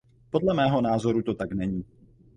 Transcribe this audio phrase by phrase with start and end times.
[0.29, 1.85] Podle mého názoru to tak není.